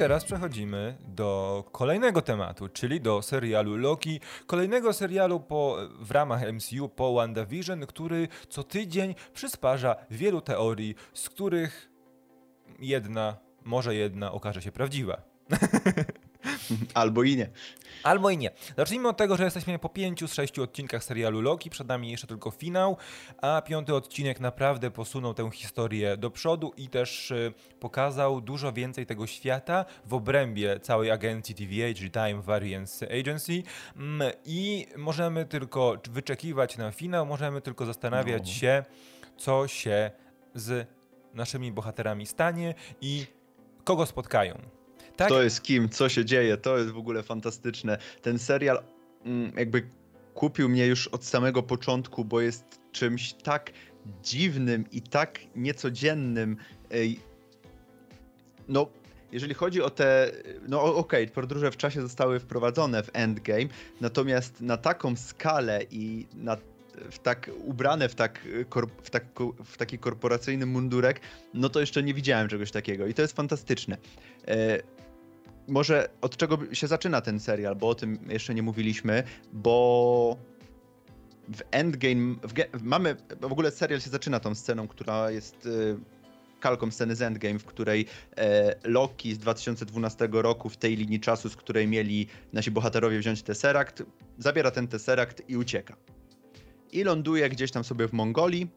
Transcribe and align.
teraz 0.00 0.24
przechodzimy 0.24 0.96
do 1.08 1.64
kolejnego 1.72 2.22
tematu, 2.22 2.68
czyli 2.68 3.00
do 3.00 3.22
serialu 3.22 3.76
Loki, 3.76 4.20
kolejnego 4.46 4.92
serialu 4.92 5.40
po, 5.40 5.76
w 6.00 6.10
ramach 6.10 6.52
MCU 6.52 6.88
po 6.88 7.14
WandaVision, 7.14 7.86
który 7.86 8.28
co 8.48 8.62
tydzień 8.64 9.14
przysparza 9.34 9.96
wielu 10.10 10.40
teorii, 10.40 10.94
z 11.14 11.28
których 11.28 11.90
jedna, 12.78 13.36
może 13.64 13.94
jedna 13.94 14.32
okaże 14.32 14.62
się 14.62 14.72
prawdziwa. 14.72 15.22
Albo 16.94 17.22
i 17.22 17.36
nie. 17.36 17.50
Albo 18.02 18.30
i 18.30 18.38
nie. 18.38 18.50
Zacznijmy 18.76 19.08
od 19.08 19.16
tego, 19.16 19.36
że 19.36 19.44
jesteśmy 19.44 19.78
po 19.78 19.88
pięciu 19.88 20.28
z 20.28 20.34
sześciu 20.34 20.62
odcinkach 20.62 21.04
serialu 21.04 21.40
Loki, 21.40 21.70
przed 21.70 21.88
nami 21.88 22.10
jeszcze 22.10 22.26
tylko 22.26 22.50
finał, 22.50 22.96
a 23.42 23.62
piąty 23.62 23.94
odcinek 23.94 24.40
naprawdę 24.40 24.90
posunął 24.90 25.34
tę 25.34 25.50
historię 25.50 26.16
do 26.16 26.30
przodu 26.30 26.72
i 26.76 26.88
też 26.88 27.30
y, 27.30 27.52
pokazał 27.80 28.40
dużo 28.40 28.72
więcej 28.72 29.06
tego 29.06 29.26
świata 29.26 29.84
w 30.04 30.14
obrębie 30.14 30.80
całej 30.80 31.10
agencji 31.10 31.54
TVA, 31.54 31.94
czyli 31.94 32.10
Time 32.10 32.42
Variance 32.42 33.20
Agency 33.20 33.62
mm, 33.96 34.32
i 34.44 34.86
możemy 34.96 35.44
tylko 35.44 35.96
wyczekiwać 36.10 36.76
na 36.76 36.90
finał, 36.90 37.26
możemy 37.26 37.60
tylko 37.60 37.86
zastanawiać 37.86 38.42
no. 38.46 38.52
się, 38.52 38.84
co 39.36 39.68
się 39.68 40.10
z 40.54 40.88
naszymi 41.34 41.72
bohaterami 41.72 42.26
stanie 42.26 42.74
i 43.00 43.26
kogo 43.84 44.06
spotkają. 44.06 44.79
Tak? 45.20 45.28
To 45.28 45.42
jest 45.42 45.62
kim, 45.62 45.88
co 45.88 46.08
się 46.08 46.24
dzieje, 46.24 46.56
to 46.56 46.78
jest 46.78 46.90
w 46.90 46.98
ogóle 46.98 47.22
fantastyczne. 47.22 47.98
Ten 48.22 48.38
serial 48.38 48.82
mm, 49.24 49.52
jakby 49.56 49.82
kupił 50.34 50.68
mnie 50.68 50.86
już 50.86 51.08
od 51.08 51.24
samego 51.24 51.62
początku, 51.62 52.24
bo 52.24 52.40
jest 52.40 52.64
czymś 52.92 53.32
tak 53.32 53.70
dziwnym 54.22 54.84
i 54.92 55.02
tak 55.02 55.40
niecodziennym. 55.56 56.56
No, 58.68 58.86
jeżeli 59.32 59.54
chodzi 59.54 59.82
o 59.82 59.90
te, 59.90 60.32
no 60.68 60.82
okej, 60.82 61.24
okay, 61.24 61.34
podróże 61.34 61.70
w 61.70 61.76
czasie 61.76 62.00
zostały 62.00 62.40
wprowadzone 62.40 63.02
w 63.02 63.10
Endgame, 63.12 63.66
natomiast 64.00 64.60
na 64.60 64.76
taką 64.76 65.16
skalę 65.16 65.80
i 65.90 66.26
na 66.34 66.56
w 67.10 67.18
tak 67.18 67.50
ubrane 67.64 68.08
w, 68.08 68.14
tak, 68.14 68.48
w, 69.02 69.10
tak, 69.10 69.24
w 69.64 69.76
taki 69.76 69.98
korporacyjny 69.98 70.66
mundurek, 70.66 71.20
no 71.54 71.68
to 71.68 71.80
jeszcze 71.80 72.02
nie 72.02 72.14
widziałem 72.14 72.48
czegoś 72.48 72.70
takiego 72.70 73.06
i 73.06 73.14
to 73.14 73.22
jest 73.22 73.36
fantastyczne. 73.36 73.96
Może 75.68 76.08
od 76.20 76.36
czego 76.36 76.74
się 76.74 76.86
zaczyna 76.86 77.20
ten 77.20 77.40
serial, 77.40 77.76
bo 77.76 77.88
o 77.88 77.94
tym 77.94 78.18
jeszcze 78.28 78.54
nie 78.54 78.62
mówiliśmy, 78.62 79.22
bo 79.52 80.36
w 81.48 81.62
Endgame 81.70 82.34
w, 82.42 82.82
mamy, 82.82 83.16
w 83.40 83.52
ogóle 83.52 83.70
serial 83.70 84.00
się 84.00 84.10
zaczyna 84.10 84.40
tą 84.40 84.54
sceną, 84.54 84.88
która 84.88 85.30
jest 85.30 85.66
y, 85.66 85.96
kalką 86.60 86.90
sceny 86.90 87.16
z 87.16 87.22
Endgame, 87.22 87.58
w 87.58 87.64
której 87.64 88.06
e, 88.36 88.74
Loki 88.84 89.34
z 89.34 89.38
2012 89.38 90.28
roku 90.32 90.68
w 90.68 90.76
tej 90.76 90.96
linii 90.96 91.20
czasu, 91.20 91.48
z 91.48 91.56
której 91.56 91.88
mieli 91.88 92.26
nasi 92.52 92.70
bohaterowie 92.70 93.18
wziąć 93.18 93.42
Tesseract, 93.42 94.02
zabiera 94.38 94.70
ten 94.70 94.88
Tesseract 94.88 95.42
i 95.48 95.56
ucieka. 95.56 95.96
I 96.92 97.04
ląduje 97.04 97.48
gdzieś 97.48 97.70
tam 97.70 97.84
sobie 97.84 98.08
w 98.08 98.12
Mongolii, 98.12 98.70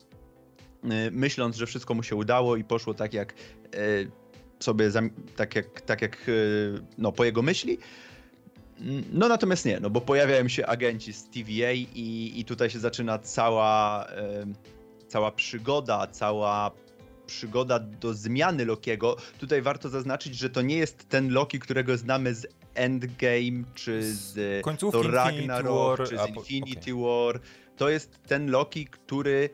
y, 0.83 1.11
myśląc, 1.11 1.55
że 1.55 1.65
wszystko 1.65 1.93
mu 1.93 2.03
się 2.03 2.15
udało 2.15 2.55
i 2.55 2.63
poszło 2.63 2.93
tak 2.93 3.13
jak 3.13 3.33
y, 3.75 4.11
sobie 4.63 4.91
tak 5.35 5.55
jak, 5.55 5.81
tak 5.81 6.01
jak 6.01 6.15
e, 6.15 6.31
no, 6.97 7.11
po 7.11 7.23
jego 7.23 7.41
myśli. 7.41 7.77
No 9.13 9.27
natomiast 9.27 9.65
nie, 9.65 9.79
no 9.79 9.89
bo 9.89 10.01
pojawiają 10.01 10.47
się 10.47 10.65
agenci 10.65 11.13
z 11.13 11.23
TVA 11.29 11.71
i, 11.71 12.33
i 12.35 12.45
tutaj 12.45 12.69
się 12.69 12.79
zaczyna 12.79 13.19
cała, 13.19 14.07
cała 15.07 15.31
przygoda, 15.31 16.07
cała 16.07 16.71
przygoda 17.25 17.79
do 17.79 18.13
zmiany 18.13 18.65
Lokiego. 18.65 19.17
Tutaj 19.39 19.61
warto 19.61 19.89
zaznaczyć, 19.89 20.35
że 20.35 20.49
to 20.49 20.61
nie 20.61 20.77
jest 20.77 21.09
ten 21.09 21.29
Loki, 21.29 21.59
którego 21.59 21.97
znamy 21.97 22.35
z 22.35 22.47
Endgame, 22.75 23.63
czy 23.75 24.13
z 24.13 24.61
Thor 24.91 25.11
Ragnarok, 25.11 25.97
War, 25.97 26.07
czy 26.09 26.17
z 26.17 26.29
Infinity. 26.29 26.93
War. 26.93 27.39
To 27.77 27.89
jest 27.89 28.19
ten 28.27 28.51
Loki, 28.51 28.85
który 28.85 29.49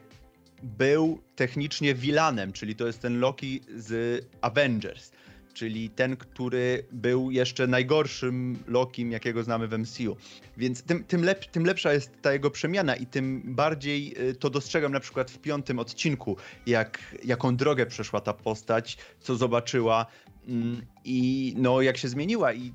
był 0.64 1.22
technicznie 1.36 1.96
vilanem, 1.96 2.54
czyli 2.54 2.76
to 2.76 2.88
jest 2.88 3.00
ten 3.00 3.20
Loki 3.20 3.62
z 3.76 4.26
Avengers, 4.42 5.12
czyli 5.54 5.90
ten, 5.90 6.18
który 6.18 6.86
był 6.92 7.32
jeszcze 7.32 7.68
najgorszym 7.68 8.58
Lokim, 8.68 9.12
jakiego 9.12 9.44
znamy 9.44 9.68
w 9.68 9.80
MCU. 9.80 10.18
Więc 10.58 10.84
tym, 10.84 11.04
tym, 11.04 11.24
lep, 11.24 11.46
tym 11.46 11.66
lepsza 11.66 11.94
jest 11.94 12.22
ta 12.22 12.34
jego 12.34 12.52
przemiana 12.52 12.96
i 12.96 13.06
tym 13.06 13.42
bardziej 13.46 14.30
y, 14.30 14.36
to 14.36 14.50
dostrzegam 14.50 14.92
na 14.92 15.00
przykład 15.00 15.32
w 15.32 15.40
piątym 15.40 15.80
odcinku, 15.80 16.38
jak, 16.66 17.16
jaką 17.24 17.56
drogę 17.56 17.86
przeszła 17.86 18.22
ta 18.22 18.34
postać, 18.34 18.98
co 19.20 19.36
zobaczyła 19.36 20.06
mm, 20.48 20.82
i 21.06 21.54
no 21.58 21.82
jak 21.82 21.98
się 21.98 22.08
zmieniła 22.08 22.54
i 22.54 22.74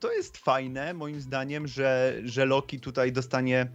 to 0.00 0.12
jest 0.12 0.36
fajne 0.36 0.94
moim 0.94 1.20
zdaniem, 1.20 1.68
że, 1.68 2.20
że 2.24 2.46
Loki 2.46 2.80
tutaj 2.80 3.12
dostanie 3.12 3.68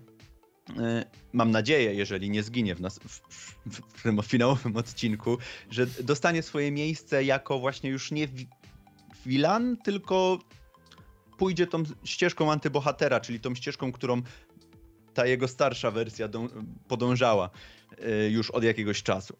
mam 1.33 1.51
nadzieję, 1.51 1.93
jeżeli 1.93 2.29
nie 2.29 2.43
zginie 2.43 2.75
w, 2.75 2.81
nas, 2.81 2.99
w, 2.99 3.21
w, 3.69 4.23
w 4.23 4.25
finałowym 4.25 4.77
odcinku, 4.77 5.37
że 5.71 5.87
dostanie 5.87 6.43
swoje 6.43 6.71
miejsce 6.71 7.23
jako 7.23 7.59
właśnie 7.59 7.89
już 7.89 8.11
nie 8.11 8.27
wilan, 9.25 9.77
tylko 9.77 10.39
pójdzie 11.37 11.67
tą 11.67 11.83
ścieżką 12.03 12.51
antybohatera, 12.51 13.19
czyli 13.19 13.39
tą 13.39 13.55
ścieżką, 13.55 13.91
którą 13.91 14.21
ta 15.13 15.25
jego 15.25 15.47
starsza 15.47 15.91
wersja 15.91 16.29
podążała 16.87 17.49
e, 17.97 18.29
już 18.29 18.51
od 18.51 18.63
jakiegoś 18.63 19.03
czasu. 19.03 19.37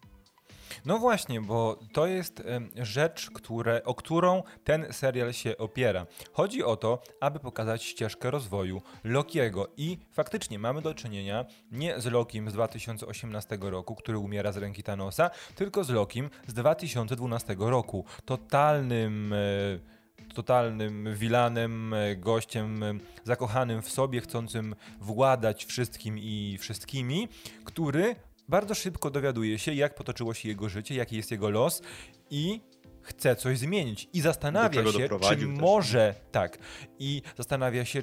No 0.84 0.98
właśnie, 0.98 1.40
bo 1.40 1.78
to 1.92 2.06
jest 2.06 2.42
rzecz, 2.76 3.30
które, 3.30 3.84
o 3.84 3.94
którą 3.94 4.42
ten 4.64 4.92
serial 4.92 5.32
się 5.32 5.56
opiera. 5.58 6.06
Chodzi 6.32 6.64
o 6.64 6.76
to, 6.76 7.02
aby 7.20 7.38
pokazać 7.40 7.84
ścieżkę 7.84 8.30
rozwoju 8.30 8.82
Lokiego 9.04 9.68
i 9.76 9.98
faktycznie 10.12 10.58
mamy 10.58 10.82
do 10.82 10.94
czynienia 10.94 11.44
nie 11.72 12.00
z 12.00 12.06
Lokim 12.06 12.50
z 12.50 12.52
2018 12.52 13.58
roku, 13.60 13.94
który 13.94 14.18
umiera 14.18 14.52
z 14.52 14.56
ręki 14.56 14.82
Thanosa, 14.82 15.30
tylko 15.54 15.84
z 15.84 15.90
Lokim 15.90 16.30
z 16.46 16.54
2012 16.54 17.56
roku. 17.58 18.04
Totalnym 18.24 19.32
e, 19.32 20.00
totalnym 20.34 21.14
wilanem, 21.14 21.94
e, 21.94 22.16
gościem 22.16 22.82
e, 22.82 22.94
zakochanym 23.24 23.82
w 23.82 23.90
sobie, 23.90 24.20
chcącym 24.20 24.74
władać 25.00 25.64
wszystkim 25.64 26.18
i 26.18 26.58
wszystkimi, 26.60 27.28
który 27.64 28.16
bardzo 28.50 28.74
szybko 28.74 29.10
dowiaduje 29.10 29.58
się, 29.58 29.74
jak 29.74 29.94
potoczyło 29.94 30.34
się 30.34 30.48
jego 30.48 30.68
życie, 30.68 30.94
jaki 30.94 31.16
jest 31.16 31.30
jego 31.30 31.50
los 31.50 31.82
i 32.30 32.60
chce 33.02 33.36
coś 33.36 33.58
zmienić. 33.58 34.08
I 34.12 34.20
zastanawia 34.20 34.84
się, 34.92 35.08
czy 35.08 35.36
też. 35.36 35.46
może, 35.46 36.14
tak, 36.32 36.58
i 36.98 37.22
zastanawia 37.36 37.84
się, 37.84 38.02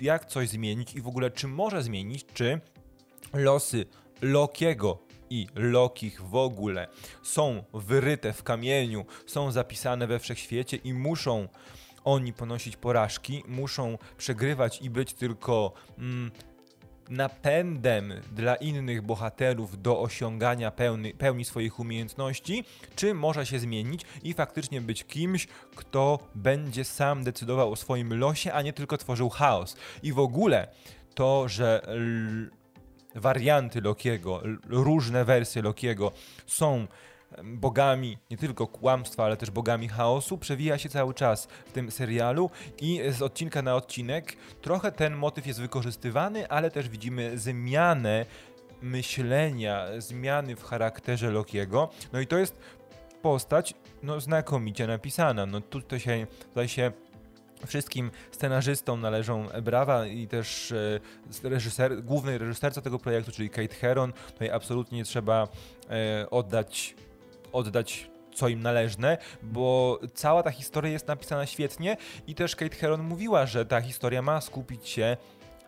jak 0.00 0.26
coś 0.26 0.48
zmienić 0.48 0.94
i 0.94 1.00
w 1.00 1.08
ogóle, 1.08 1.30
czy 1.30 1.48
może 1.48 1.82
zmienić, 1.82 2.26
czy 2.34 2.60
losy 3.32 3.86
Lokiego 4.22 4.98
i 5.30 5.46
Lokich 5.54 6.22
w 6.22 6.34
ogóle 6.34 6.88
są 7.22 7.64
wyryte 7.74 8.32
w 8.32 8.42
kamieniu, 8.42 9.04
są 9.26 9.52
zapisane 9.52 10.06
we 10.06 10.18
wszechświecie 10.18 10.76
i 10.76 10.94
muszą 10.94 11.48
oni 12.04 12.32
ponosić 12.32 12.76
porażki, 12.76 13.42
muszą 13.48 13.98
przegrywać 14.16 14.82
i 14.82 14.90
być 14.90 15.14
tylko 15.14 15.72
mm, 15.98 16.30
napędem 17.10 18.12
dla 18.32 18.56
innych 18.56 19.02
bohaterów 19.02 19.82
do 19.82 20.00
osiągania 20.00 20.70
pełny, 20.70 21.14
pełni 21.14 21.44
swoich 21.44 21.80
umiejętności, 21.80 22.64
czy 22.96 23.14
może 23.14 23.46
się 23.46 23.58
zmienić 23.58 24.02
i 24.22 24.34
faktycznie 24.34 24.80
być 24.80 25.04
kimś, 25.04 25.46
kto 25.76 26.18
będzie 26.34 26.84
sam 26.84 27.24
decydował 27.24 27.72
o 27.72 27.76
swoim 27.76 28.18
losie, 28.18 28.52
a 28.52 28.62
nie 28.62 28.72
tylko 28.72 28.98
tworzył 28.98 29.28
chaos. 29.28 29.76
I 30.02 30.12
w 30.12 30.18
ogóle 30.18 30.68
to, 31.14 31.48
że 31.48 31.82
warianty 33.14 33.80
Lokiego, 33.80 34.42
różne 34.68 35.24
wersje 35.24 35.62
Lokiego 35.62 36.12
są 36.46 36.86
bogami 37.44 38.18
nie 38.30 38.36
tylko 38.36 38.66
kłamstwa, 38.66 39.24
ale 39.24 39.36
też 39.36 39.50
bogami 39.50 39.88
chaosu, 39.88 40.38
przewija 40.38 40.78
się 40.78 40.88
cały 40.88 41.14
czas 41.14 41.48
w 41.66 41.72
tym 41.72 41.90
serialu 41.90 42.50
i 42.80 43.00
z 43.10 43.22
odcinka 43.22 43.62
na 43.62 43.74
odcinek 43.74 44.36
trochę 44.62 44.92
ten 44.92 45.16
motyw 45.16 45.46
jest 45.46 45.60
wykorzystywany, 45.60 46.48
ale 46.48 46.70
też 46.70 46.88
widzimy 46.88 47.38
zmianę 47.38 48.26
myślenia, 48.82 49.86
zmiany 49.98 50.56
w 50.56 50.64
charakterze 50.64 51.30
Lokiego. 51.30 51.90
No 52.12 52.20
i 52.20 52.26
to 52.26 52.38
jest 52.38 52.58
postać 53.22 53.74
no, 54.02 54.20
znakomicie 54.20 54.86
napisana. 54.86 55.46
No 55.46 55.60
tutaj 55.60 56.00
się, 56.00 56.26
tutaj 56.48 56.68
się 56.68 56.92
Wszystkim 57.66 58.10
scenarzystom 58.30 59.00
należą 59.00 59.46
brawa 59.62 60.06
i 60.06 60.28
też 60.28 60.72
e, 61.42 61.48
reżyser, 61.48 62.02
głównej 62.02 62.38
reżyserce 62.38 62.82
tego 62.82 62.98
projektu, 62.98 63.32
czyli 63.32 63.50
Kate 63.50 63.74
Heron. 63.74 64.12
Tutaj 64.32 64.50
absolutnie 64.50 65.04
trzeba 65.04 65.48
e, 65.90 66.30
oddać 66.30 66.94
oddać 67.52 68.10
co 68.34 68.48
im 68.48 68.62
należne, 68.62 69.18
bo 69.42 69.98
cała 70.14 70.42
ta 70.42 70.50
historia 70.50 70.92
jest 70.92 71.08
napisana 71.08 71.46
świetnie 71.46 71.96
i 72.26 72.34
też 72.34 72.56
Kate 72.56 72.76
Heron 72.76 73.02
mówiła, 73.02 73.46
że 73.46 73.66
ta 73.66 73.80
historia 73.80 74.22
ma 74.22 74.40
skupić 74.40 74.88
się 74.88 75.16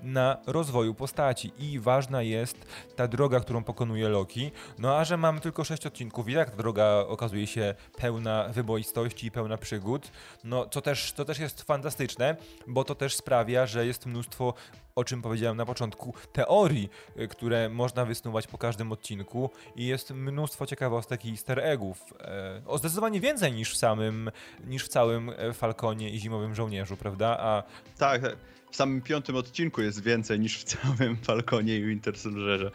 na 0.02 0.36
rozwoju 0.46 0.94
postaci 0.94 1.52
i 1.58 1.78
ważna 1.78 2.22
jest 2.22 2.66
ta 2.96 3.08
droga, 3.08 3.40
którą 3.40 3.64
pokonuje 3.64 4.08
Loki. 4.08 4.50
No 4.78 4.96
a 4.96 5.04
że 5.04 5.16
mamy 5.16 5.40
tylko 5.40 5.64
sześć 5.64 5.86
odcinków 5.86 6.28
i 6.28 6.32
jak 6.32 6.50
ta 6.50 6.56
droga 6.56 7.04
okazuje 7.08 7.46
się 7.46 7.74
pełna 7.96 8.48
wyboistości 8.48 9.26
i 9.26 9.30
pełna 9.30 9.56
przygód, 9.56 10.10
no 10.44 10.66
co 10.66 10.80
też, 10.80 11.12
to 11.12 11.24
też 11.24 11.38
jest 11.38 11.62
fantastyczne, 11.62 12.36
bo 12.66 12.84
to 12.84 12.94
też 12.94 13.16
sprawia, 13.16 13.66
że 13.66 13.86
jest 13.86 14.06
mnóstwo 14.06 14.54
o 14.94 15.04
czym 15.04 15.22
powiedziałem 15.22 15.56
na 15.56 15.66
początku, 15.66 16.14
teorii, 16.32 16.90
które 17.30 17.68
można 17.68 18.04
wysnuwać 18.04 18.46
po 18.46 18.58
każdym 18.58 18.92
odcinku 18.92 19.50
i 19.76 19.86
jest 19.86 20.10
mnóstwo 20.10 20.66
ciekawostek 20.66 21.24
i 21.24 21.30
easter 21.30 21.60
eggów. 21.60 22.14
E, 22.20 22.62
o 22.66 22.78
zdecydowanie 22.78 23.20
więcej 23.20 23.52
niż 23.52 23.72
w 23.72 23.76
samym, 23.76 24.30
niż 24.66 24.84
w 24.84 24.88
całym 24.88 25.30
e, 25.30 25.52
Falconie 25.52 26.10
i 26.10 26.18
Zimowym 26.18 26.54
Żołnierzu, 26.54 26.96
prawda? 26.96 27.38
A... 27.40 27.62
Tak, 27.98 28.22
w 28.70 28.76
samym 28.76 29.02
piątym 29.02 29.36
odcinku 29.36 29.82
jest 29.82 30.02
więcej 30.02 30.40
niż 30.40 30.58
w 30.58 30.64
całym 30.64 31.16
Falconie 31.26 31.76
i 31.78 31.86
Winter 31.86 32.18
Soldierze 32.18 32.70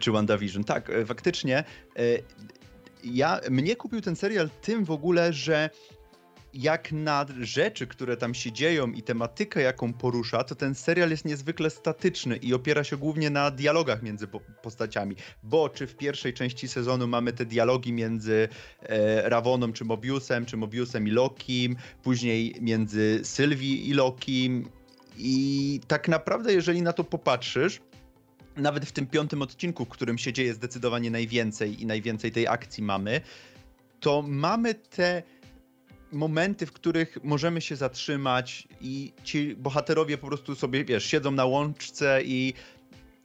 czy 0.00 0.12
WandaVision. 0.12 0.64
Tak, 0.64 0.90
e, 0.90 1.06
faktycznie 1.06 1.64
ja, 3.04 3.40
mnie 3.50 3.76
kupił 3.76 4.00
ten 4.00 4.16
serial 4.16 4.50
tym 4.62 4.84
w 4.84 4.90
ogóle, 4.90 5.32
że 5.32 5.70
jak 6.54 6.92
na 6.92 7.26
rzeczy, 7.40 7.86
które 7.86 8.16
tam 8.16 8.34
się 8.34 8.52
dzieją 8.52 8.92
i 8.92 9.02
tematykę, 9.02 9.62
jaką 9.62 9.92
porusza, 9.92 10.44
to 10.44 10.54
ten 10.54 10.74
serial 10.74 11.10
jest 11.10 11.24
niezwykle 11.24 11.70
statyczny 11.70 12.36
i 12.36 12.54
opiera 12.54 12.84
się 12.84 12.96
głównie 12.96 13.30
na 13.30 13.50
dialogach 13.50 14.02
między 14.02 14.26
postaciami. 14.62 15.16
Bo 15.42 15.68
czy 15.68 15.86
w 15.86 15.96
pierwszej 15.96 16.34
części 16.34 16.68
sezonu 16.68 17.06
mamy 17.06 17.32
te 17.32 17.46
dialogi 17.46 17.92
między 17.92 18.48
e, 18.82 19.72
czy 19.74 19.84
Mobiusem, 19.84 20.46
czy 20.46 20.56
Mobiusem 20.56 21.08
i 21.08 21.10
Lokim, 21.10 21.76
później 22.02 22.54
między 22.60 23.20
Sylwii 23.22 23.88
i 23.88 23.94
Lokim. 23.94 24.68
I 25.16 25.80
tak 25.88 26.08
naprawdę, 26.08 26.52
jeżeli 26.52 26.82
na 26.82 26.92
to 26.92 27.04
popatrzysz, 27.04 27.80
nawet 28.56 28.84
w 28.84 28.92
tym 28.92 29.06
piątym 29.06 29.42
odcinku, 29.42 29.84
w 29.84 29.88
którym 29.88 30.18
się 30.18 30.32
dzieje 30.32 30.54
zdecydowanie 30.54 31.10
najwięcej 31.10 31.82
i 31.82 31.86
najwięcej 31.86 32.32
tej 32.32 32.48
akcji 32.48 32.82
mamy, 32.82 33.20
to 34.00 34.22
mamy 34.22 34.74
te 34.74 35.22
momenty, 36.12 36.66
w 36.66 36.72
których 36.72 37.18
możemy 37.24 37.60
się 37.60 37.76
zatrzymać 37.76 38.68
i 38.80 39.12
ci 39.24 39.56
bohaterowie 39.56 40.18
po 40.18 40.26
prostu 40.26 40.54
sobie, 40.54 40.84
wiesz, 40.84 41.04
siedzą 41.04 41.30
na 41.30 41.44
łączce 41.44 42.20
i, 42.24 42.54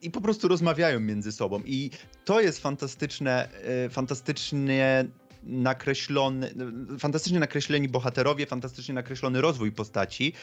i 0.01 0.11
po 0.11 0.21
prostu 0.21 0.47
rozmawiają 0.47 0.99
między 0.99 1.31
sobą. 1.31 1.61
I 1.65 1.91
to 2.25 2.41
jest 2.41 2.59
fantastyczne, 2.59 3.49
e, 3.85 3.89
fantastycznie 3.89 5.05
nakreślony, 5.47 6.53
fantastycznie 6.99 7.39
nakreśleni 7.39 7.89
bohaterowie, 7.89 8.45
fantastycznie 8.45 8.95
nakreślony 8.95 9.41
rozwój 9.41 9.71
postaci, 9.71 10.33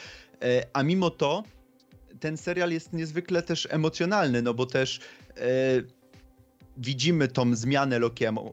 e, 0.41 0.67
a 0.73 0.83
mimo 0.83 1.09
to 1.09 1.43
ten 2.19 2.37
serial 2.37 2.71
jest 2.71 2.93
niezwykle 2.93 3.41
też 3.41 3.67
emocjonalny, 3.71 4.41
no 4.41 4.53
bo 4.53 4.65
też 4.65 4.99
e, 5.37 5.41
widzimy 6.77 7.27
tą 7.27 7.55
zmianę 7.55 7.99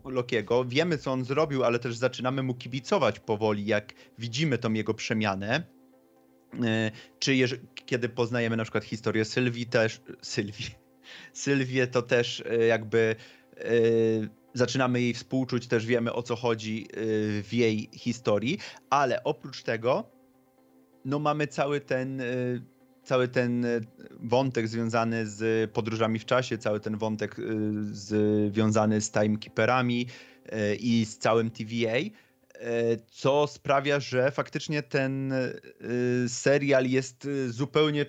Lokiego, 0.05 0.65
wiemy 0.65 0.99
co 0.99 1.13
on 1.13 1.25
zrobił, 1.25 1.65
ale 1.65 1.79
też 1.79 1.97
zaczynamy 1.97 2.43
mu 2.43 2.55
kibicować 2.55 3.21
powoli, 3.21 3.67
jak 3.67 3.93
widzimy 4.19 4.59
tą 4.59 4.73
jego 4.73 4.95
przemianę. 4.95 5.63
E, 6.65 6.91
czy 7.19 7.37
kiedy 7.87 8.09
poznajemy 8.09 8.57
na 8.57 8.63
przykład 8.63 8.85
historię 8.85 9.25
Sylwii 9.25 9.67
też, 9.67 10.01
Sylwii, 10.23 10.71
Sylwię, 11.33 11.87
to 11.87 12.03
też 12.03 12.43
jakby 12.69 13.17
zaczynamy 14.55 15.01
jej 15.01 15.15
współczuć, 15.15 15.67
też 15.67 15.87
wiemy 15.87 16.13
o 16.13 16.23
co 16.23 16.37
chodzi 16.37 16.89
w 17.43 17.49
jej 17.53 17.89
historii, 17.93 18.59
ale 18.91 19.25
oprócz 19.25 19.63
tego 19.63 20.11
no 21.05 21.19
mamy 21.19 21.47
cały 21.47 21.81
ten 21.81 22.23
cały 23.05 23.29
ten 23.29 23.65
e, 23.65 23.81
wątek 24.21 24.69
związany 24.69 25.27
z 25.27 25.71
podróżami 25.71 26.19
w 26.19 26.25
czasie, 26.25 26.59
cały 26.59 26.81
ten 26.81 26.97
wątek 26.97 27.37
związany 27.93 29.01
z 29.01 29.11
timekeeperami 29.11 30.07
i 30.81 31.05
z 31.05 31.19
całym 31.19 31.51
TVA, 31.51 31.99
co 33.11 33.47
sprawia, 33.47 34.01
że 34.01 34.31
faktycznie 34.31 34.83
ten 34.83 35.35
serial 36.29 36.87
jest 36.87 37.29
zupełnie 37.49 38.07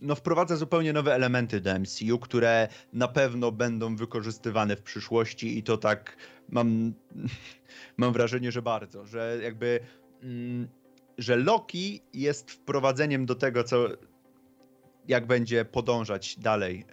no, 0.00 0.14
wprowadza 0.14 0.56
zupełnie 0.56 0.92
nowe 0.92 1.14
elementy 1.14 1.60
do 1.60 1.78
MCU, 1.78 2.18
które 2.18 2.68
na 2.92 3.08
pewno 3.08 3.52
będą 3.52 3.96
wykorzystywane 3.96 4.76
w 4.76 4.82
przyszłości 4.82 5.58
i 5.58 5.62
to 5.62 5.76
tak 5.76 6.16
mam, 6.48 6.92
mam 7.96 8.12
wrażenie, 8.12 8.52
że 8.52 8.62
bardzo, 8.62 9.06
że 9.06 9.38
jakby 9.42 9.80
mm, 10.22 10.68
że 11.18 11.36
Loki 11.36 12.00
jest 12.12 12.50
wprowadzeniem 12.50 13.26
do 13.26 13.34
tego, 13.34 13.64
co, 13.64 13.88
jak 15.08 15.26
będzie 15.26 15.64
podążać 15.64 16.38
dalej 16.38 16.84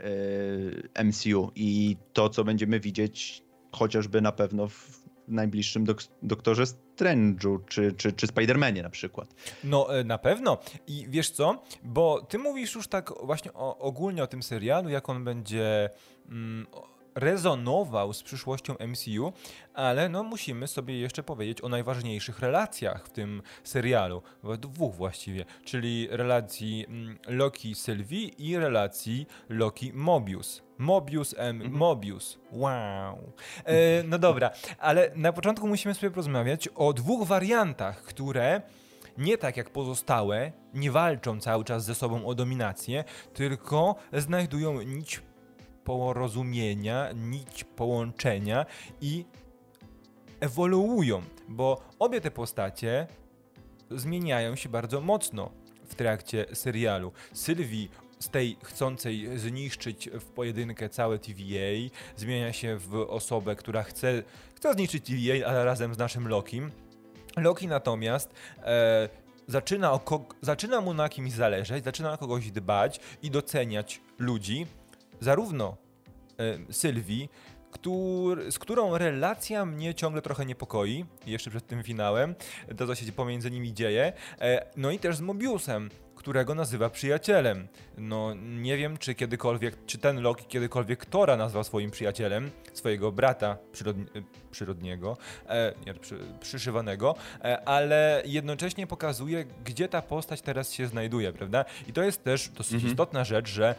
yy, 0.96 1.04
MCU 1.06 1.52
i 1.56 1.98
to, 2.14 2.30
co 2.30 2.44
będziemy 2.44 2.80
widzieć 2.80 3.44
chociażby 3.72 4.22
na 4.22 4.32
pewno 4.32 4.68
w 4.68 5.06
najbliższym 5.28 5.84
dok 5.84 6.02
Doktorze 6.24 6.64
Strange'u 6.96 7.60
czy, 7.68 7.94
czy, 7.94 8.14
czy 8.14 8.28
Spider-Manie 8.28 8.84
na 8.84 8.90
przykład. 8.90 9.36
No 9.64 10.00
e, 10.00 10.04
na 10.04 10.18
pewno. 10.18 10.58
I 10.88 11.06
wiesz 11.10 11.30
co, 11.30 11.64
bo 11.84 12.22
ty 12.22 12.38
mówisz 12.38 12.76
już 12.76 12.88
tak 12.88 13.12
właśnie 13.24 13.54
o, 13.54 13.78
ogólnie 13.78 14.24
o 14.24 14.28
tym 14.28 14.44
serialu, 14.44 14.90
jak 14.90 15.10
on 15.10 15.24
będzie... 15.24 15.90
Mm, 16.30 16.68
rezonował 17.16 18.14
z 18.14 18.24
przyszłością 18.24 18.76
MCU, 18.88 19.34
ale 19.74 20.10
no 20.10 20.24
musimy 20.24 20.68
sobie 20.68 21.00
jeszcze 21.00 21.24
powiedzieć 21.24 21.62
o 21.62 21.70
najważniejszych 21.70 22.40
relacjach 22.40 23.06
w 23.06 23.10
tym 23.10 23.42
serialu, 23.64 24.22
dwóch 24.60 24.96
właściwie, 24.96 25.46
czyli 25.66 26.08
relacji 26.12 26.86
mm, 26.88 27.18
Loki-Sylwii 27.28 28.34
i 28.38 28.58
relacji 28.58 29.28
Loki-Mobius. 29.50 30.62
Mobius 30.78 31.36
M. 31.38 31.56
Mhm. 31.56 31.78
Mobius. 31.78 32.40
Wow. 32.52 33.32
E, 33.66 34.04
no 34.04 34.20
dobra, 34.20 34.52
ale 34.80 35.12
na 35.16 35.34
początku 35.34 35.68
musimy 35.68 35.94
sobie 35.94 36.10
porozmawiać 36.10 36.68
o 36.68 36.94
dwóch 36.94 37.28
wariantach, 37.28 38.02
które 38.02 38.62
nie 39.18 39.38
tak 39.38 39.58
jak 39.58 39.70
pozostałe, 39.70 40.52
nie 40.74 40.92
walczą 40.92 41.40
cały 41.40 41.64
czas 41.64 41.86
ze 41.86 41.96
sobą 41.96 42.26
o 42.26 42.36
dominację, 42.36 43.04
tylko 43.34 43.96
znajdują 44.14 44.82
nić 44.82 45.22
porozumienia, 45.86 47.10
nić 47.12 47.64
połączenia 47.64 48.66
i 49.02 49.26
ewoluują, 50.40 51.22
bo 51.48 51.82
obie 52.00 52.22
te 52.22 52.32
postacie 52.32 53.08
zmieniają 53.92 54.56
się 54.56 54.70
bardzo 54.70 55.02
mocno 55.02 55.52
w 55.88 55.96
trakcie 55.96 56.46
serialu. 56.54 57.12
Sylwii 57.34 57.90
z 58.20 58.30
tej 58.30 58.58
chcącej 58.64 59.38
zniszczyć 59.38 60.10
w 60.14 60.26
pojedynkę 60.26 60.90
całe 60.90 61.20
TVA 61.20 61.96
zmienia 62.16 62.54
się 62.54 62.78
w 62.78 62.96
osobę, 62.96 63.56
która 63.56 63.84
chce, 63.84 64.24
chce 64.56 64.74
zniszczyć 64.74 65.06
TVA, 65.06 65.48
ale 65.48 65.66
razem 65.66 65.94
z 65.94 65.98
naszym 65.98 66.28
Lokim. 66.28 66.72
Loki 67.38 67.68
natomiast 67.68 68.34
e, 68.64 69.10
zaczyna, 69.48 70.00
zaczyna 70.42 70.82
mu 70.82 70.94
na 70.94 71.10
kimś 71.10 71.32
zależeć, 71.32 71.84
zaczyna 71.84 72.12
na 72.12 72.18
kogoś 72.18 72.52
dbać 72.52 73.00
i 73.24 73.32
doceniać 73.32 74.02
ludzi, 74.20 74.66
zarówno 75.20 75.78
e, 76.40 76.74
Sylwii, 76.74 77.30
który, 77.72 78.52
z 78.52 78.60
którą 78.60 78.98
relacja 78.98 79.66
mnie 79.66 79.96
ciągle 79.96 80.22
trochę 80.22 80.46
niepokoi, 80.46 81.06
jeszcze 81.28 81.50
przed 81.50 81.68
tym 81.68 81.84
finałem, 81.84 82.36
to 82.78 82.88
co 82.88 82.96
się 82.96 83.12
pomiędzy 83.12 83.52
nimi 83.52 83.74
dzieje, 83.74 84.14
e, 84.42 84.66
no 84.78 84.92
i 84.92 85.00
też 85.00 85.16
z 85.16 85.22
Mobiusem, 85.22 85.90
którego 86.26 86.56
nazywa 86.56 86.90
przyjacielem. 86.90 87.68
No 87.98 88.34
nie 88.34 88.78
wiem, 88.78 88.98
czy 88.98 89.16
kiedykolwiek, 89.16 89.86
czy 89.86 89.98
ten 89.98 90.22
Loki 90.22 90.46
kiedykolwiek 90.46 91.06
Tora 91.06 91.38
nazwał 91.38 91.64
swoim 91.64 91.92
przyjacielem, 91.92 92.52
swojego 92.74 93.12
brata 93.12 93.58
przyrodni 93.72 94.06
przyrodniego, 94.52 95.18
e, 95.50 95.74
nie, 95.86 95.94
przy, 95.94 96.18
przyszywanego, 96.40 97.16
e, 97.44 97.70
ale 97.70 98.24
jednocześnie 98.26 98.88
pokazuje, 98.88 99.46
gdzie 99.66 99.88
ta 99.88 100.02
postać 100.02 100.42
teraz 100.42 100.74
się 100.74 100.88
znajduje, 100.88 101.34
prawda? 101.34 101.66
I 101.88 101.94
to 101.94 102.04
jest 102.04 102.24
też 102.24 102.50
dosyć 102.50 102.74
mhm. 102.74 102.92
istotna 102.92 103.24
rzecz, 103.24 103.50
że 103.50 103.76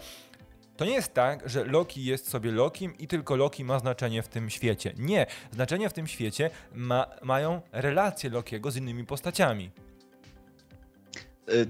to 0.76 0.84
nie 0.84 0.92
jest 0.92 1.14
tak, 1.14 1.48
że 1.48 1.64
Loki 1.64 2.04
jest 2.04 2.28
sobie 2.28 2.52
Lokim 2.52 2.98
i 2.98 3.08
tylko 3.08 3.36
Loki 3.36 3.64
ma 3.64 3.78
znaczenie 3.78 4.22
w 4.22 4.28
tym 4.28 4.50
świecie. 4.50 4.94
Nie, 4.98 5.26
znaczenie 5.52 5.88
w 5.88 5.92
tym 5.92 6.06
świecie 6.06 6.50
ma, 6.74 7.06
mają 7.22 7.60
relacje 7.72 8.30
Lokiego 8.30 8.70
z 8.70 8.76
innymi 8.76 9.06
postaciami. 9.06 9.70
Y 11.48 11.66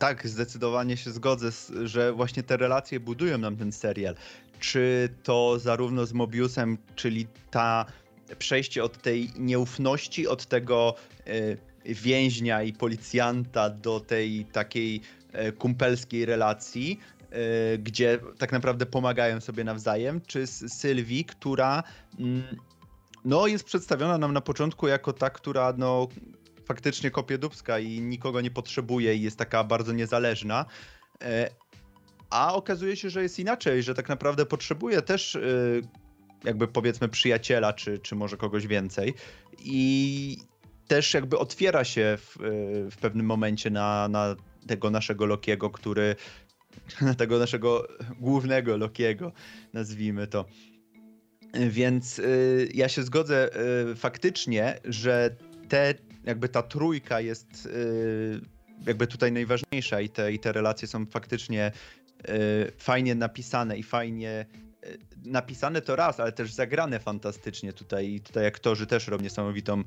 tak, 0.00 0.28
zdecydowanie 0.28 0.96
się 0.96 1.10
zgodzę, 1.10 1.50
że 1.84 2.12
właśnie 2.12 2.42
te 2.42 2.56
relacje 2.56 3.00
budują 3.00 3.38
nam 3.38 3.56
ten 3.56 3.72
serial. 3.72 4.14
Czy 4.60 5.08
to 5.22 5.58
zarówno 5.58 6.06
z 6.06 6.12
Mobiusem, 6.12 6.78
czyli 6.94 7.26
ta 7.50 7.86
przejście 8.38 8.84
od 8.84 9.02
tej 9.02 9.30
nieufności, 9.38 10.28
od 10.28 10.46
tego 10.46 10.94
y, 11.26 11.58
więźnia 11.84 12.62
i 12.62 12.72
policjanta 12.72 13.70
do 13.70 14.00
tej 14.00 14.44
takiej 14.44 15.00
y, 15.48 15.52
kumpelskiej 15.52 16.24
relacji, 16.24 17.00
gdzie 17.78 18.18
tak 18.38 18.52
naprawdę 18.52 18.86
pomagają 18.86 19.40
sobie 19.40 19.64
nawzajem, 19.64 20.20
czy 20.26 20.46
z 20.46 20.72
Sylwii, 20.72 21.24
która 21.24 21.82
mm, 22.18 22.42
no, 23.24 23.46
jest 23.46 23.64
przedstawiona 23.64 24.18
nam 24.18 24.32
na 24.32 24.40
początku 24.40 24.88
jako 24.88 25.12
ta, 25.12 25.30
która 25.30 25.74
no, 25.78 26.08
faktycznie 26.64 27.10
kopie 27.10 27.38
dubska 27.38 27.78
i 27.78 28.00
nikogo 28.00 28.40
nie 28.40 28.50
potrzebuje 28.50 29.14
i 29.14 29.22
jest 29.22 29.36
taka 29.36 29.64
bardzo 29.64 29.92
niezależna. 29.92 30.64
Y, 31.22 31.26
a 32.30 32.54
okazuje 32.54 32.96
się, 32.96 33.10
że 33.10 33.22
jest 33.22 33.38
inaczej, 33.38 33.82
że 33.82 33.94
tak 33.94 34.08
naprawdę 34.08 34.46
potrzebuje 34.46 35.02
też 35.02 35.34
y, 35.34 35.82
jakby 36.44 36.68
powiedzmy 36.68 37.08
przyjaciela, 37.08 37.72
czy, 37.72 37.98
czy 37.98 38.14
może 38.14 38.36
kogoś 38.36 38.66
więcej. 38.66 39.14
I 39.58 40.38
też 40.86 41.14
jakby 41.14 41.38
otwiera 41.38 41.84
się 41.84 42.18
w, 42.20 42.36
w 42.90 42.96
pewnym 42.96 43.26
momencie 43.26 43.70
na, 43.70 44.08
na 44.08 44.36
tego 44.66 44.90
naszego 44.90 45.26
Lokiego, 45.26 45.70
który 45.70 46.16
na 47.00 47.14
tego 47.20 47.38
naszego 47.38 47.86
głównego 48.20 48.76
Lokiego, 48.76 49.32
nazwijmy 49.72 50.26
to. 50.26 50.44
Więc 51.68 52.18
y, 52.18 52.68
ja 52.74 52.88
się 52.88 53.02
zgodzę 53.02 53.50
y, 53.90 53.94
faktycznie, 53.94 54.80
że 54.84 55.36
te, 55.68 55.94
jakby 56.24 56.48
ta 56.48 56.62
trójka 56.62 57.20
jest 57.20 57.66
y, 57.66 58.40
jakby 58.86 59.06
tutaj 59.06 59.32
najważniejsza 59.32 60.00
i 60.00 60.08
te, 60.08 60.32
i 60.32 60.38
te 60.38 60.52
relacje 60.52 60.88
są 60.88 61.06
faktycznie 61.06 61.72
fajnie 62.78 63.14
napisane 63.14 63.78
i 63.78 63.82
fajnie 63.82 64.46
napisane 65.24 65.82
to 65.82 65.96
raz, 65.96 66.20
ale 66.20 66.32
też 66.32 66.52
zagrane 66.52 66.98
fantastycznie 66.98 67.72
tutaj. 67.72 68.20
Tutaj 68.24 68.46
aktorzy 68.46 68.86
też 68.86 69.08
robią 69.08 69.24
niesamowitą, 69.24 69.82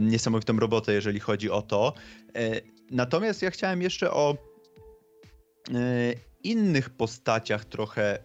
niesamowitą 0.00 0.56
robotę, 0.58 0.92
jeżeli 0.92 1.20
chodzi 1.20 1.50
o 1.50 1.62
to. 1.62 1.94
Natomiast 2.90 3.42
ja 3.42 3.50
chciałem 3.50 3.82
jeszcze 3.82 4.10
o 4.10 4.36
innych 6.44 6.90
postaciach 6.90 7.64
trochę, 7.64 8.18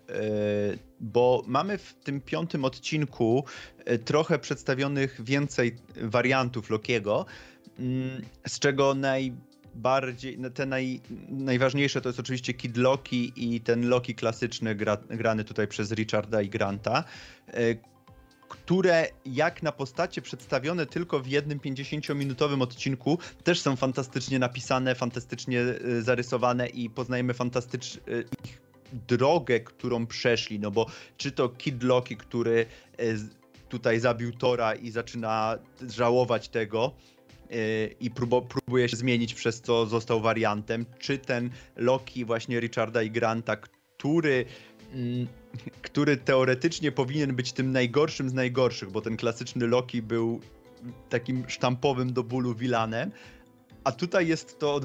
bo 1.00 1.43
mamy 1.48 1.77
w 1.77 1.93
tym 1.93 2.22
piątym 2.22 2.65
odcinku 2.65 3.46
trochę 4.05 4.39
przedstawionych 4.39 5.24
więcej 5.24 5.75
wariantów 6.01 6.69
Lokiego, 6.69 7.25
mm, 7.79 8.22
z 8.48 8.60
czego 8.60 8.93
najbardziej, 8.93 10.39
no, 10.39 10.50
te 10.50 10.65
naj, 10.65 11.01
najważniejsze 11.29 12.01
to 12.01 12.10
jest 12.10 12.19
oczywiście 12.19 12.53
Kid 12.53 12.77
Loki 12.77 13.34
i 13.36 13.62
ten 13.62 13.89
Loki 13.89 14.15
klasyczny 14.15 14.75
gra, 14.75 14.98
grany 15.10 15.43
tutaj 15.43 15.67
przez 15.67 15.91
Richarda 15.91 16.41
i 16.41 16.50
Granta, 16.50 17.03
które 18.69 19.07
jak 19.25 19.63
na 19.63 19.71
postacie 19.71 20.21
przedstawione 20.21 20.85
tylko 20.85 21.19
w 21.19 21.27
jednym 21.27 21.59
50-minutowym 21.59 22.61
odcinku 22.61 23.17
też 23.43 23.61
są 23.61 23.75
fantastycznie 23.75 24.39
napisane, 24.39 24.95
fantastycznie 24.95 25.61
y, 25.61 26.01
zarysowane 26.03 26.67
i 26.67 26.89
poznajemy 26.89 27.33
fantastyczną 27.33 28.01
y, 28.07 28.25
ich 28.45 28.61
drogę, 29.07 29.59
którą 29.59 30.07
przeszli, 30.07 30.59
no 30.59 30.71
bo 30.71 30.85
czy 31.17 31.31
to 31.31 31.49
Kid 31.49 31.83
Loki, 31.83 32.17
który 32.17 32.65
y, 32.99 33.17
tutaj 33.69 33.99
zabił 33.99 34.31
Tora 34.31 34.75
i 34.75 34.91
zaczyna 34.91 35.57
żałować 35.88 36.49
tego, 36.49 36.91
i 37.99 38.11
próbuje 38.49 38.89
się 38.89 38.97
zmienić, 38.97 39.33
przez 39.33 39.61
co 39.61 39.85
został 39.85 40.21
wariantem, 40.21 40.85
czy 40.99 41.17
ten 41.17 41.49
Loki 41.75 42.25
właśnie 42.25 42.59
Richarda 42.59 43.01
i 43.01 43.11
Granta, 43.11 43.55
który 43.55 44.45
który 45.81 46.17
teoretycznie 46.17 46.91
powinien 46.91 47.36
być 47.36 47.53
tym 47.53 47.72
najgorszym 47.72 48.29
z 48.29 48.34
najgorszych, 48.34 48.91
bo 48.91 49.01
ten 49.01 49.17
klasyczny 49.17 49.67
Loki 49.67 50.01
był 50.01 50.39
takim 51.10 51.43
sztampowym 51.48 52.13
do 52.13 52.24
bólu 52.24 52.55
vilanem, 52.55 53.12
a 53.84 53.91
tutaj 53.91 54.27
jest 54.27 54.60
to, 54.60 54.81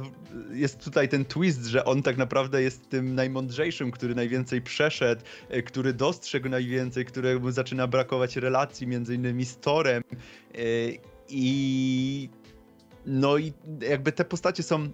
jest 0.53 0.85
tutaj 0.85 1.09
ten 1.09 1.25
twist, 1.25 1.67
że 1.67 1.85
on 1.85 2.03
tak 2.03 2.17
naprawdę 2.17 2.63
jest 2.63 2.89
tym 2.89 3.15
najmądrzejszym, 3.15 3.91
który 3.91 4.15
najwięcej 4.15 4.63
przeszedł, 4.63 5.23
e, 5.49 5.63
który 5.63 5.93
dostrzegł 5.93 6.49
najwięcej, 6.49 7.05
któremu 7.05 7.51
zaczyna 7.51 7.87
brakować 7.87 8.37
relacji 8.37 8.87
między 8.87 9.15
innymi 9.15 9.45
z 9.45 9.57
Torem. 9.57 10.03
E, 10.55 10.59
i 11.29 12.29
no 13.07 13.39
i 13.39 13.53
jakby 13.81 14.13
te 14.13 14.25
postacie 14.25 14.63
są 14.63 14.89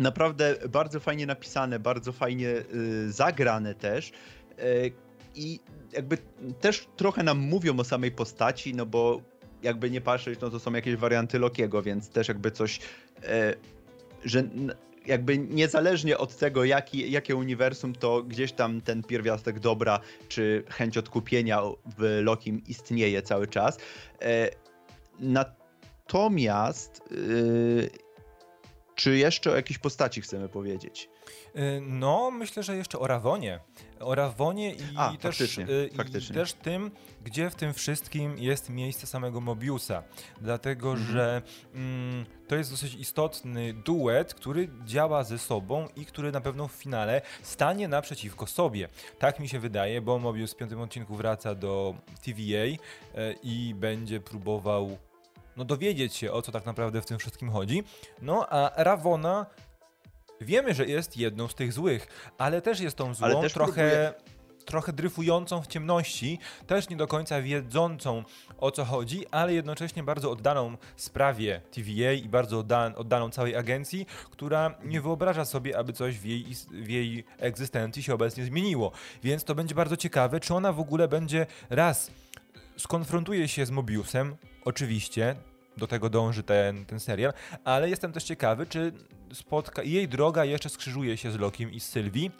naprawdę 0.00 0.56
bardzo 0.68 1.00
fajnie 1.00 1.26
napisane, 1.26 1.78
bardzo 1.78 2.12
fajnie 2.12 2.48
e, 2.50 2.62
zagrane 3.08 3.74
też 3.74 4.12
E, 4.58 4.90
I 5.34 5.60
jakby 5.92 6.18
też 6.60 6.88
trochę 6.96 7.22
nam 7.22 7.38
mówią 7.38 7.78
o 7.78 7.84
samej 7.84 8.12
postaci, 8.12 8.74
no 8.74 8.86
bo 8.86 9.20
jakby 9.62 9.90
nie 9.90 10.00
patrzeć, 10.00 10.40
no 10.40 10.50
to 10.50 10.60
są 10.60 10.72
jakieś 10.72 10.96
warianty 10.96 11.38
Lokiego, 11.38 11.82
więc 11.82 12.08
też 12.08 12.28
jakby 12.28 12.50
coś, 12.50 12.80
e, 13.22 13.54
że 14.24 14.48
jakby 15.06 15.38
niezależnie 15.38 16.18
od 16.18 16.36
tego, 16.36 16.64
jaki, 16.64 17.12
jakie 17.12 17.36
uniwersum, 17.36 17.94
to 17.94 18.22
gdzieś 18.22 18.52
tam 18.52 18.80
ten 18.80 19.02
pierwiastek 19.02 19.60
dobra, 19.60 20.00
czy 20.28 20.64
chęć 20.68 20.98
odkupienia 20.98 21.60
w 21.98 22.20
Lokim 22.22 22.62
istnieje 22.66 23.22
cały 23.22 23.46
czas. 23.46 23.78
Natomiast 25.20 27.02
czy 28.96 29.16
jeszcze 29.16 29.52
o 29.52 29.56
jakiejś 29.56 29.78
postaci 29.78 30.20
chcemy 30.20 30.48
powiedzieć? 30.48 31.08
No, 31.80 32.30
myślę, 32.30 32.62
że 32.62 32.76
jeszcze 32.76 32.98
o 32.98 33.06
Rawonie 33.06 33.60
o 34.00 34.14
Rawonie 34.14 34.74
i, 34.74 34.96
A, 34.96 35.10
też, 35.10 35.20
faktycznie, 35.22 35.68
y, 35.68 35.90
faktycznie. 35.96 36.34
i 36.34 36.38
też 36.38 36.52
tym, 36.52 36.90
gdzie 37.24 37.50
w 37.50 37.54
tym 37.54 37.74
wszystkim 37.74 38.38
jest 38.38 38.70
miejsce 38.70 39.06
samego 39.06 39.40
Mobiusa. 39.40 40.02
Dlatego, 40.40 40.90
mhm. 40.90 41.12
że 41.12 41.42
mm, 41.74 42.26
to 42.48 42.56
jest 42.56 42.70
dosyć 42.70 42.94
istotny 42.94 43.74
duet, 43.74 44.34
który 44.34 44.68
działa 44.84 45.24
ze 45.24 45.38
sobą 45.38 45.88
i 45.96 46.06
który 46.06 46.32
na 46.32 46.40
pewno 46.40 46.68
w 46.68 46.72
finale 46.72 47.22
stanie 47.42 47.88
naprzeciwko 47.88 48.46
sobie. 48.46 48.88
Tak 49.18 49.40
mi 49.40 49.48
się 49.48 49.60
wydaje, 49.60 50.00
bo 50.00 50.18
Mobius 50.18 50.52
w 50.52 50.56
piątym 50.56 50.80
odcinku 50.80 51.16
wraca 51.16 51.54
do 51.54 51.94
TVA 52.24 52.64
y, 52.64 52.78
i 53.42 53.74
będzie 53.74 54.20
próbował 54.20 54.98
no, 55.56 55.64
dowiedzieć 55.64 56.16
się, 56.16 56.32
o 56.32 56.42
co 56.42 56.52
tak 56.52 56.66
naprawdę 56.66 57.02
w 57.02 57.06
tym 57.06 57.18
wszystkim 57.18 57.50
chodzi. 57.50 57.84
No 58.22 58.46
a 58.48 58.84
Ravona 58.84 59.46
Wiemy, 60.40 60.74
że 60.74 60.86
jest 60.86 61.16
jedną 61.16 61.48
z 61.48 61.54
tych 61.54 61.72
złych, 61.72 62.06
ale 62.38 62.62
też 62.62 62.80
jest 62.80 62.96
tą 62.96 63.14
złą, 63.14 63.42
trochę, 63.54 64.14
trochę 64.64 64.92
dryfującą 64.92 65.62
w 65.62 65.66
ciemności, 65.66 66.38
też 66.66 66.88
nie 66.88 66.96
do 66.96 67.06
końca 67.06 67.42
wiedzącą 67.42 68.24
o 68.58 68.70
co 68.70 68.84
chodzi, 68.84 69.26
ale 69.30 69.54
jednocześnie 69.54 70.02
bardzo 70.02 70.30
oddaną 70.30 70.76
sprawie 70.96 71.60
TVA 71.70 72.12
i 72.12 72.28
bardzo 72.28 72.64
oddaną 72.96 73.30
całej 73.30 73.56
agencji, 73.56 74.06
która 74.30 74.74
nie 74.84 75.00
wyobraża 75.00 75.44
sobie, 75.44 75.78
aby 75.78 75.92
coś 75.92 76.18
w 76.18 76.24
jej, 76.24 76.46
w 76.70 76.88
jej 76.88 77.24
egzystencji 77.38 78.02
się 78.02 78.14
obecnie 78.14 78.44
zmieniło. 78.44 78.92
Więc 79.22 79.44
to 79.44 79.54
będzie 79.54 79.74
bardzo 79.74 79.96
ciekawe, 79.96 80.40
czy 80.40 80.54
ona 80.54 80.72
w 80.72 80.80
ogóle 80.80 81.08
będzie 81.08 81.46
raz 81.70 82.10
skonfrontuje 82.76 83.48
się 83.48 83.66
z 83.66 83.70
Mobiusem, 83.70 84.36
oczywiście, 84.64 85.36
do 85.76 85.86
tego 85.86 86.10
dąży 86.10 86.42
ten, 86.42 86.84
ten 86.84 87.00
serial, 87.00 87.32
ale 87.64 87.90
jestem 87.90 88.12
też 88.12 88.24
ciekawy, 88.24 88.66
czy 88.66 88.92
spotka 89.32 89.82
jej 89.82 90.08
droga 90.08 90.44
jeszcze 90.44 90.68
skrzyżuje 90.68 91.16
się 91.16 91.30
z 91.30 91.38
Lokiem 91.38 91.72
i 91.72 91.80
z 91.80 91.88
Sylwii, 91.88 92.30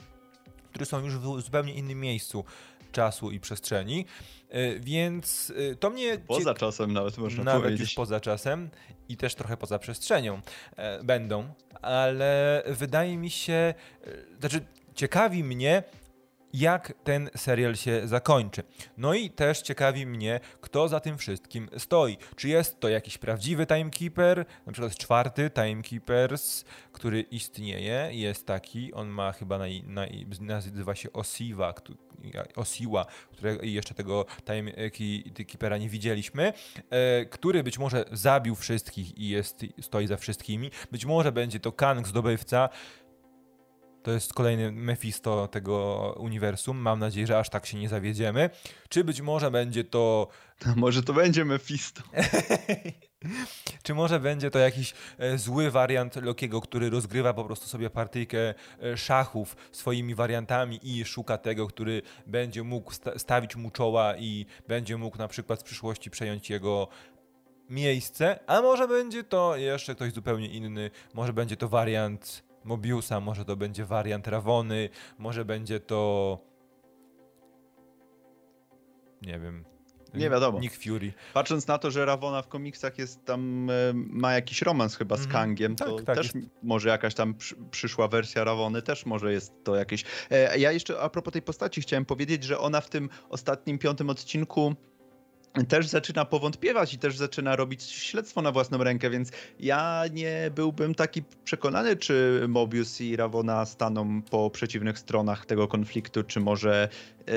które 0.71 0.87
są 0.87 1.05
już 1.05 1.19
w 1.19 1.41
zupełnie 1.41 1.75
innym 1.75 2.01
miejscu 2.01 2.45
czasu 2.93 3.31
i 3.31 3.41
przestrzeni. 3.41 4.07
E, 4.49 4.81
więc 4.81 5.53
e, 5.73 5.75
to 5.75 5.91
mnie. 5.91 6.19
Poza 6.27 6.55
czasem 6.55 6.93
nawet 6.93 7.19
można 7.19 7.45
nawet 7.45 7.63
powiedzieć. 7.63 7.81
już 7.81 7.95
poza 7.95 8.21
czasem 8.21 8.71
i 9.09 9.17
też 9.17 9.35
trochę 9.35 9.57
poza 9.57 9.79
przestrzenią 9.79 10.41
e, 10.77 11.05
będą, 11.05 11.49
ale 11.83 12.63
wydaje 12.67 13.17
mi 13.17 13.31
się, 13.31 13.75
znaczy 14.41 14.61
ciekawi 14.95 15.45
mnie, 15.45 15.83
jak 16.53 16.93
ten 17.05 17.31
serial 17.37 17.77
się 17.77 18.09
zakończy. 18.09 18.63
No 18.97 19.15
i 19.15 19.31
też 19.31 19.63
ciekawi 19.63 20.07
mnie, 20.07 20.41
kto 20.61 20.89
za 20.89 21.01
tym 21.01 21.19
wszystkim 21.19 21.69
stoi. 21.79 22.19
Czy 22.37 22.49
jest 22.49 22.81
to 22.81 22.89
jakiś 22.89 23.19
prawdziwy 23.19 23.67
timekeeper, 23.67 24.45
na 24.67 24.73
przykład 24.73 24.97
czwarty 24.97 25.51
timekeepers, 25.51 26.65
który 26.93 27.21
istnieje, 27.21 28.09
jest 28.13 28.47
taki, 28.47 28.93
on 28.93 29.09
ma 29.09 29.33
chyba, 29.33 29.59
na, 29.59 29.65
na, 29.87 30.07
nazywa 30.41 30.95
się 30.95 31.13
Osiwa, 31.13 31.75
Osiła, 32.57 33.07
którego 33.33 33.63
jeszcze 33.63 33.95
tego 33.95 34.27
timekeepera 34.45 35.79
nie 35.79 35.89
widzieliśmy, 35.89 36.53
e, 36.91 37.25
który 37.25 37.63
być 37.63 37.79
może 37.79 38.05
zabił 38.13 38.55
wszystkich 38.55 39.19
i 39.19 39.29
jest, 39.29 39.61
stoi 39.81 40.07
za 40.07 40.17
wszystkimi. 40.17 40.71
Być 40.93 41.05
może 41.05 41.33
będzie 41.33 41.61
to 41.61 41.73
Kang, 41.73 42.09
zdobywca, 42.09 42.69
to 44.07 44.13
jest 44.13 44.35
kolejny 44.35 44.73
Mephisto 44.73 45.49
tego 45.49 46.15
uniwersum. 46.19 46.77
Mam 46.77 46.99
nadzieję, 46.99 47.27
że 47.27 47.39
aż 47.39 47.51
tak 47.51 47.67
się 47.67 47.79
nie 47.79 47.89
zawiedziemy. 47.89 48.51
Czy 48.89 49.05
być 49.05 49.21
może 49.21 49.51
będzie 49.51 49.85
to. 49.85 50.29
może 50.77 51.03
to 51.03 51.13
będzie 51.13 51.45
Mephisto. 51.45 52.03
Czy 53.83 53.95
może 53.95 54.21
będzie 54.21 54.51
to 54.51 54.59
jakiś 54.59 54.95
e, 55.19 55.39
zły 55.39 55.71
wariant 55.71 56.17
Lokiego, 56.17 56.61
który 56.61 56.91
rozgrywa 56.91 57.35
po 57.35 57.45
prostu 57.45 57.67
sobie 57.67 57.91
partyjkę 57.91 58.55
e, 58.83 58.97
szachów 58.97 59.57
swoimi 59.73 60.15
wariantami 60.15 60.81
i 60.83 61.05
szuka 61.05 61.39
tego, 61.39 61.67
który 61.67 62.03
będzie 62.27 62.63
mógł 62.63 62.93
sta 62.93 63.19
stawić 63.19 63.57
mu 63.57 63.71
czoła 63.71 64.17
i 64.17 64.47
będzie 64.69 64.97
mógł 64.97 65.19
na 65.19 65.29
przykład 65.29 65.61
w 65.61 65.65
przyszłości 65.65 66.11
przejąć 66.11 66.51
jego 66.51 66.89
miejsce, 67.71 68.39
a 68.47 68.63
może 68.63 68.89
będzie 68.89 69.25
to 69.25 69.57
jeszcze 69.57 69.95
ktoś 69.95 70.13
zupełnie 70.13 70.49
inny, 70.49 70.91
może 71.15 71.33
będzie 71.33 71.57
to 71.57 71.69
wariant 71.69 72.46
Mobiusa, 72.67 73.21
może 73.21 73.45
to 73.45 73.57
będzie 73.57 73.85
wariant 73.85 74.27
Ravony, 74.29 74.89
może 75.19 75.45
będzie 75.45 75.81
to 75.81 76.39
nie 79.23 79.39
wiem, 79.41 79.65
Nie 80.15 80.31
wiadomo. 80.31 80.61
Nick 80.61 80.77
Fury. 80.85 81.13
Patrząc 81.35 81.67
na 81.67 81.79
to, 81.79 81.91
że 81.91 82.05
Ravona 82.05 82.43
w 82.43 82.49
komiksach 82.49 82.99
jest 82.99 83.25
tam, 83.25 83.71
e, 83.71 83.73
ma 83.95 84.33
jakiś 84.33 84.63
romans 84.63 84.97
chyba 84.97 85.17
z 85.17 85.21
Mhm. 85.27 85.33
Kangiem, 85.33 85.77
to 85.77 85.97
Tak, 85.97 86.05
tak, 86.05 86.17
też 86.17 86.35
jest. 86.35 86.47
może 86.63 86.89
jakaś 86.89 87.15
tam 87.15 87.35
przy, 87.35 87.57
przyszła 87.71 88.09
wersja 88.09 88.45
Ravony, 88.45 88.83
też 88.83 89.07
może 89.07 89.33
jest 89.33 89.53
to 89.65 89.77
jakieś... 89.77 90.05
E, 90.31 90.59
ja 90.59 90.73
jeszcze 90.73 91.01
a 91.01 91.09
propos 91.09 91.33
tej 91.33 91.43
postaci 91.43 91.81
chciałem 91.81 92.05
powiedzieć, 92.05 92.45
że 92.45 92.59
ona 92.59 92.81
w 92.81 92.91
tym 92.91 93.09
ostatnim, 93.29 93.79
piątym 93.79 94.11
odcinku 94.11 94.75
też 95.65 95.89
zaczyna 95.89 96.25
powątpiewać 96.25 96.95
i 96.95 96.99
też 96.99 97.17
zaczyna 97.17 97.57
robić 97.57 97.83
śledztwo 97.83 98.43
na 98.43 98.53
własną 98.53 98.85
rękę, 98.85 99.11
więc 99.11 99.31
ja 99.61 100.05
nie 100.13 100.51
byłbym 100.55 100.95
taki 100.95 101.23
przekonany, 101.45 101.97
czy 101.97 102.45
Mobius 102.49 103.01
i 103.01 103.17
Ravona 103.17 103.67
staną 103.67 104.23
po 104.23 104.51
przeciwnych 104.51 104.99
stronach 104.99 105.47
tego 105.47 105.69
konfliktu, 105.69 106.23
czy 106.23 106.41
może 106.41 106.89
e, 107.29 107.33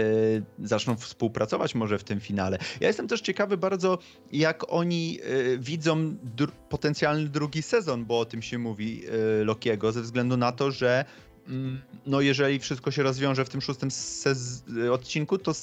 zaczną 0.68 0.96
współpracować 0.96 1.76
może 1.76 2.00
w 2.00 2.04
tym 2.04 2.20
finale. 2.20 2.58
Ja 2.80 2.88
jestem 2.88 3.08
też 3.08 3.22
ciekawy 3.22 3.58
bardzo, 3.58 3.98
jak 4.32 4.74
oni 4.74 5.20
e, 5.24 5.58
widzą 5.58 6.16
dr- 6.24 6.52
potencjalny 6.70 7.30
drugi 7.30 7.62
sezon, 7.62 8.06
bo 8.06 8.20
o 8.20 8.26
tym 8.26 8.42
się 8.42 8.58
mówi 8.58 9.04
e, 9.42 9.44
Lokiego, 9.44 9.92
ze 9.92 10.02
względu 10.02 10.38
na 10.38 10.52
to, 10.52 10.72
że 10.72 11.06
mm, 11.48 11.82
no 12.06 12.22
jeżeli 12.22 12.60
wszystko 12.60 12.92
się 12.92 13.04
rozwiąże 13.04 13.46
w 13.46 13.50
tym 13.50 13.62
szóstym 13.62 13.90
odcinku, 14.92 15.38
to 15.38 15.54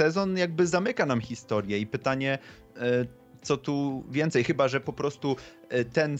sezon 0.00 0.36
jakby 0.36 0.66
zamyka 0.66 1.06
nam 1.06 1.20
historię 1.20 1.78
i 1.78 1.86
pytanie, 1.86 2.38
e, 2.76 3.06
co 3.42 3.56
tu 3.56 4.04
więcej, 4.10 4.44
chyba 4.44 4.68
że 4.68 4.80
po 4.80 4.92
prostu 4.92 5.36
e, 5.68 5.84
ten 5.84 6.18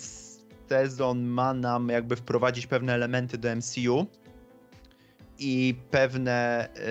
sezon 0.69 1.25
ma 1.25 1.55
nam 1.55 1.89
jakby 1.89 2.17
wprowadzić 2.17 2.67
pewne 2.67 2.95
elementy 2.95 3.39
do 3.39 3.57
MCU 3.57 4.07
i 5.39 5.75
pewne 5.91 6.69
e, 6.77 6.91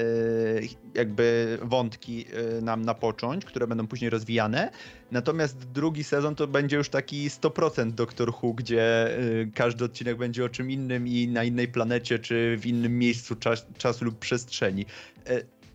jakby 0.96 1.58
wątki 1.62 2.26
nam 2.62 2.82
napocząć, 2.82 3.46
które 3.46 3.68
będą 3.68 3.88
później 3.88 4.10
rozwijane. 4.10 4.72
Natomiast 5.12 5.72
drugi 5.72 6.04
sezon 6.04 6.36
to 6.36 6.48
będzie 6.48 6.78
już 6.78 6.90
taki 6.90 7.30
100% 7.30 7.92
Doctor 7.92 8.34
Who, 8.42 8.54
gdzie 8.54 9.18
każdy 9.56 9.86
odcinek 9.86 10.18
będzie 10.18 10.46
o 10.46 10.50
czym 10.50 10.72
innym 10.72 11.08
i 11.08 11.28
na 11.28 11.44
innej 11.44 11.68
planecie, 11.68 12.20
czy 12.20 12.58
w 12.58 12.66
innym 12.66 13.00
miejscu 13.00 13.36
czas, 13.36 13.66
czasu 13.78 14.06
lub 14.06 14.20
przestrzeni. 14.20 14.86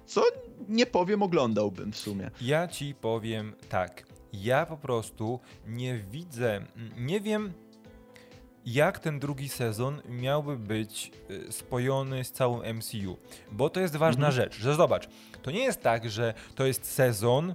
Co 0.07 0.23
nie 0.69 0.87
powiem, 0.87 1.23
oglądałbym 1.23 1.93
w 1.93 1.97
sumie. 1.97 2.31
Ja 2.41 2.69
ci 2.69 2.95
powiem 2.95 3.53
tak. 3.69 4.07
Ja 4.33 4.67
po 4.67 4.77
prostu 4.77 5.41
nie 5.67 5.99
widzę, 5.99 6.65
nie 6.97 7.21
wiem 7.21 7.53
jak 8.67 8.99
ten 8.99 9.19
drugi 9.19 9.49
sezon 9.49 10.03
miałby 10.09 10.57
być 10.57 11.13
y, 11.31 11.53
spojony 11.53 12.25
z 12.25 12.33
całym 12.33 12.77
MCU. 12.77 13.17
Bo 13.53 13.71
to 13.71 13.81
jest 13.81 13.97
ważna 13.97 14.27
Mhm. 14.27 14.33
rzecz, 14.33 14.57
że 14.61 14.75
zobacz, 14.75 15.09
to 15.43 15.51
nie 15.51 15.65
jest 15.65 15.81
tak, 15.83 16.11
że 16.11 16.35
to 16.55 16.67
jest 16.67 16.93
sezon, 16.93 17.55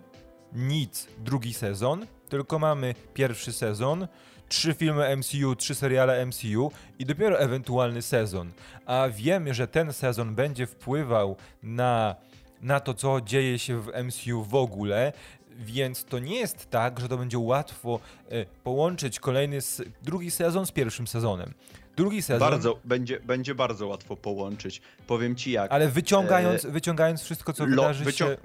nic, 0.53 1.07
drugi 1.17 1.53
sezon, 1.53 2.05
tylko 2.29 2.59
mamy 2.59 2.95
pierwszy 3.13 3.53
sezon, 3.53 4.07
trzy 4.49 4.73
filmy 4.73 5.17
MCU, 5.17 5.55
trzy 5.55 5.75
seriale 5.75 6.25
MCU 6.25 6.71
i 6.99 7.05
dopiero 7.05 7.39
ewentualny 7.39 8.01
sezon. 8.01 8.51
A 8.85 9.07
wiemy, 9.09 9.53
że 9.53 9.67
ten 9.67 9.93
sezon 9.93 10.35
będzie 10.35 10.67
wpływał 10.67 11.35
na, 11.63 12.15
na 12.61 12.79
to, 12.79 12.93
co 12.93 13.21
dzieje 13.21 13.59
się 13.59 13.81
w 13.81 13.87
MCU 14.03 14.43
w 14.43 14.55
ogóle, 14.55 15.13
więc 15.59 16.05
to 16.05 16.19
nie 16.19 16.35
jest 16.39 16.69
tak, 16.69 16.99
że 16.99 17.07
to 17.07 17.17
będzie 17.17 17.39
łatwo 17.39 17.99
e, 18.29 18.45
połączyć 18.63 19.19
kolejny, 19.19 19.59
drugi 20.03 20.31
sezon 20.31 20.65
z 20.65 20.71
pierwszym 20.71 21.07
sezonem. 21.07 21.53
Drugi 21.95 22.21
sezon, 22.21 22.49
Bardzo, 22.49 22.79
będzie, 22.85 23.19
będzie 23.19 23.55
bardzo 23.55 23.87
łatwo 23.87 24.15
połączyć. 24.15 24.81
Powiem 25.07 25.35
ci 25.35 25.51
jak. 25.51 25.71
ale 25.71 25.89
wyciągając, 25.89 26.65
wyciągając 26.65 27.21
wszystko, 27.21 27.53
co 27.53 27.65
Lo- 27.65 27.69
wydarzy 27.69 28.03
wycią- 28.05 28.27
się... 28.27 28.37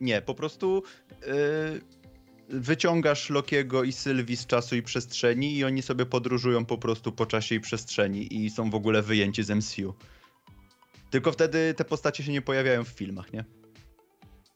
Nie, 0.00 0.22
po 0.22 0.34
prostu 0.34 0.82
yy, 1.26 1.80
wyciągasz 2.60 3.30
Lokiego 3.30 3.84
i 3.84 3.92
Sylwii 3.92 4.36
z 4.36 4.46
czasu 4.46 4.76
i 4.76 4.82
przestrzeni 4.82 5.56
i 5.56 5.64
oni 5.64 5.82
sobie 5.82 6.06
podróżują 6.06 6.64
po 6.64 6.78
prostu 6.78 7.12
po 7.12 7.26
czasie 7.26 7.54
i 7.54 7.60
przestrzeni 7.60 8.44
i 8.44 8.50
są 8.50 8.70
w 8.70 8.74
ogóle 8.74 9.02
wyjęci 9.02 9.42
z 9.42 9.50
MCU. 9.50 9.94
Tylko 11.10 11.32
wtedy 11.32 11.74
te 11.74 11.84
postacie 11.84 12.24
się 12.24 12.32
nie 12.32 12.42
pojawiają 12.42 12.84
w 12.84 12.88
filmach, 12.88 13.32
nie? 13.32 13.44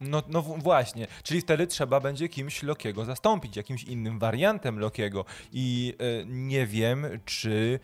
No, 0.01 0.23
no 0.29 0.43
właśnie, 0.43 1.07
czyli 1.23 1.41
wtedy 1.41 1.67
trzeba 1.67 2.01
będzie 2.01 2.29
kimś 2.29 2.63
Lokiego 2.63 3.05
zastąpić, 3.05 3.57
jakimś 3.57 3.85
innym 3.85 4.19
wariantem 4.19 4.79
Lokiego 4.79 5.25
i 5.53 5.95
e, 5.99 6.25
nie 6.27 6.67
wiem, 6.67 7.07
czy 7.25 7.81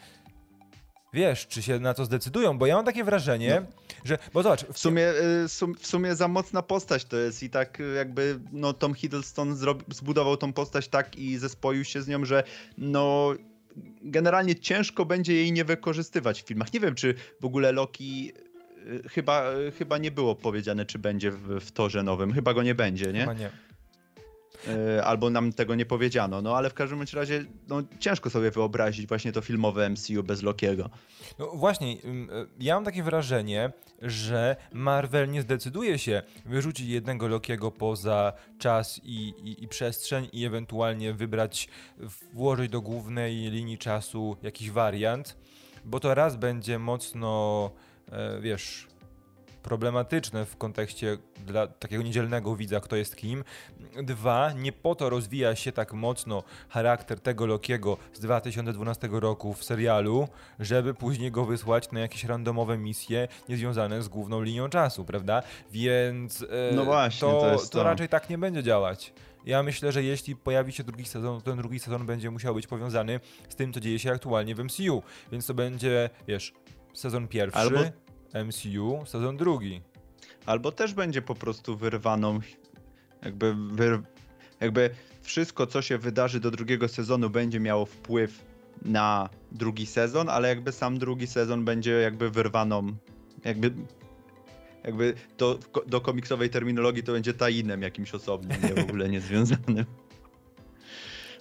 wiesz, 1.12 1.46
czy 1.46 1.62
się 1.62 1.78
na 1.78 1.94
to 1.94 2.04
zdecydują, 2.04 2.58
bo 2.58 2.66
ja 2.66 2.76
mam 2.76 2.84
takie 2.84 3.04
wrażenie, 3.04 3.62
że, 4.04 4.18
bo 4.32 4.42
zobacz, 4.42 4.64
W 4.64 4.78
sumie, 4.78 5.12
sum, 5.48 5.74
w 5.74 5.86
sumie 5.86 6.14
za 6.14 6.28
mocna 6.28 6.62
postać 6.62 7.04
to 7.04 7.16
jest 7.16 7.42
i 7.42 7.50
tak 7.50 7.80
y, 7.80 7.94
jakby 7.94 8.40
no 8.52 8.72
Tom 8.72 8.94
Hiddleston 8.94 9.56
zrobi, 9.56 9.84
zbudował 9.94 10.36
tą 10.36 10.52
postać 10.52 10.88
tak 10.88 11.16
i 11.16 11.38
zespoił 11.38 11.84
się 11.84 12.02
z 12.02 12.08
nią, 12.08 12.24
że 12.24 12.44
no 12.78 13.34
generalnie 14.02 14.56
ciężko 14.56 15.04
będzie 15.04 15.34
jej 15.34 15.52
nie 15.52 15.64
wykorzystywać 15.64 16.42
w 16.42 16.46
filmach. 16.46 16.72
Nie 16.72 16.80
wiem, 16.80 16.94
czy 16.94 17.14
w 17.40 17.44
ogóle 17.44 17.72
Loki 17.72 18.32
chyba, 19.10 19.52
y, 19.52 19.72
chyba 19.72 19.98
nie 19.98 20.10
było 20.10 20.34
powiedziane, 20.34 20.86
czy 20.86 20.98
będzie 20.98 21.30
w, 21.30 21.60
w 21.60 21.72
torze 21.72 22.02
nowym. 22.02 22.32
Chyba 22.32 22.54
go 22.54 22.62
nie 22.62 22.74
będzie, 22.74 23.12
nie? 23.12 23.20
Chyba 23.20 23.32
nie. 23.32 23.50
Y, 24.96 25.04
Albo 25.04 25.30
nam 25.30 25.52
tego 25.52 25.74
nie 25.74 25.86
powiedziano. 25.86 26.42
No 26.42 26.56
ale 26.56 26.70
w 26.70 26.74
każdym 26.74 27.04
razie 27.14 27.44
no, 27.68 27.82
ciężko 27.98 28.30
sobie 28.30 28.50
wyobrazić 28.50 29.06
właśnie 29.06 29.32
to 29.32 29.40
filmowe 29.40 29.90
MCU 29.90 30.22
bez 30.22 30.42
Lokiego. 30.42 30.90
No 31.38 31.46
właśnie, 31.46 31.96
ja 32.60 32.74
mam 32.74 32.84
takie 32.84 33.02
wrażenie, 33.02 33.72
że 34.02 34.56
Marvel 34.72 35.30
nie 35.30 35.42
zdecyduje 35.42 35.98
się 35.98 36.22
wyrzucić 36.46 36.88
jednego 36.88 37.28
Lokiego 37.28 37.70
poza 37.70 38.32
czas 38.58 39.00
i, 39.04 39.28
i, 39.28 39.64
i 39.64 39.68
przestrzeń 39.68 40.28
i 40.32 40.44
ewentualnie 40.44 41.12
wybrać, 41.12 41.68
włożyć 42.32 42.70
do 42.70 42.80
głównej 42.80 43.34
linii 43.36 43.78
czasu 43.78 44.36
jakiś 44.42 44.70
wariant, 44.70 45.36
bo 45.84 46.00
to 46.00 46.14
raz 46.14 46.36
będzie 46.36 46.78
mocno, 46.78 47.70
wiesz, 48.40 48.88
problematyczne 49.62 50.44
w 50.44 50.56
kontekście 50.56 51.18
dla 51.46 51.66
takiego 51.66 52.02
niedzielnego 52.02 52.56
widza, 52.56 52.80
kto 52.80 52.96
jest 52.96 53.16
kim. 53.16 53.44
Dwa, 54.02 54.52
nie 54.52 54.72
po 54.72 54.94
to 54.94 55.10
rozwija 55.10 55.56
się 55.56 55.72
tak 55.72 55.92
mocno 55.92 56.42
charakter 56.68 57.20
tego 57.20 57.46
Lokiego 57.46 57.96
z 58.12 58.20
2012 58.20 59.08
roku 59.12 59.54
w 59.54 59.64
serialu, 59.64 60.28
żeby 60.60 60.94
później 60.94 61.30
go 61.30 61.44
wysłać 61.44 61.92
na 61.92 62.00
jakieś 62.00 62.24
randomowe 62.24 62.78
misje 62.78 63.28
niezwiązane 63.48 64.02
z 64.02 64.08
główną 64.08 64.42
linią 64.42 64.68
czasu, 64.68 65.04
prawda? 65.04 65.42
Więc 65.72 66.42
e, 66.42 66.46
No 66.74 66.84
właśnie, 66.84 67.20
to, 67.28 67.56
to 67.56 67.68
to. 67.70 67.82
raczej 67.82 68.08
tak 68.08 68.30
nie 68.30 68.38
będzie 68.38 68.62
działać. 68.62 69.12
Ja 69.44 69.62
myślę, 69.62 69.92
że 69.92 70.02
jeśli 70.02 70.36
pojawi 70.36 70.72
się 70.72 70.84
drugi 70.84 71.04
sezon, 71.04 71.40
to 71.40 71.50
ten 71.50 71.58
drugi 71.58 71.78
sezon 71.78 72.06
będzie 72.06 72.30
musiał 72.30 72.54
być 72.54 72.66
powiązany 72.66 73.20
z 73.48 73.54
tym, 73.54 73.72
co 73.72 73.80
dzieje 73.80 73.98
się 73.98 74.12
aktualnie 74.12 74.54
w 74.54 74.64
MCU. 74.64 75.02
Więc 75.32 75.46
to 75.46 75.54
będzie, 75.54 76.10
wiesz, 76.28 76.52
sezon 76.92 77.28
pierwszy 77.28 77.58
Albo- 77.58 77.84
MCU, 78.44 79.06
sezon 79.06 79.36
drugi. 79.36 79.82
Albo 80.46 80.72
też 80.72 80.94
będzie 80.94 81.22
po 81.22 81.34
prostu 81.34 81.76
wyrwaną, 81.76 82.40
jakby, 83.22 83.54
wyr, 83.72 84.02
jakby 84.60 84.90
wszystko, 85.22 85.66
co 85.66 85.82
się 85.82 85.98
wydarzy 85.98 86.40
do 86.40 86.50
drugiego 86.50 86.88
sezonu, 86.88 87.30
będzie 87.30 87.60
miało 87.60 87.86
wpływ 87.86 88.44
na 88.82 89.28
drugi 89.52 89.86
sezon, 89.86 90.28
ale 90.28 90.48
jakby 90.48 90.72
sam 90.72 90.98
drugi 90.98 91.26
sezon 91.26 91.64
będzie 91.64 91.92
jakby 91.92 92.30
wyrwaną, 92.30 92.92
jakby. 93.44 93.72
Jakby 94.84 95.14
to, 95.36 95.58
do 95.86 96.00
komiksowej 96.00 96.50
terminologii 96.50 97.02
to 97.02 97.12
będzie 97.12 97.34
tajinem 97.34 97.82
jakimś 97.82 98.14
osobnym, 98.14 98.62
nie 98.62 98.74
w 98.74 98.88
ogóle 98.88 99.08
niezwiązanym. 99.08 99.84